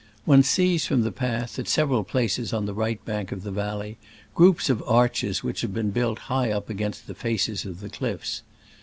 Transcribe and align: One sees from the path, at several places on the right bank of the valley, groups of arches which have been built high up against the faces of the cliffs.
One 0.25 0.41
sees 0.41 0.87
from 0.87 1.03
the 1.03 1.11
path, 1.11 1.59
at 1.59 1.67
several 1.67 2.03
places 2.03 2.53
on 2.53 2.65
the 2.65 2.73
right 2.73 3.05
bank 3.05 3.31
of 3.31 3.43
the 3.43 3.51
valley, 3.51 3.99
groups 4.33 4.67
of 4.67 4.81
arches 4.87 5.43
which 5.43 5.61
have 5.61 5.75
been 5.75 5.91
built 5.91 6.17
high 6.25 6.49
up 6.51 6.71
against 6.71 7.05
the 7.05 7.13
faces 7.13 7.65
of 7.65 7.81
the 7.81 7.89
cliffs. 7.91 8.41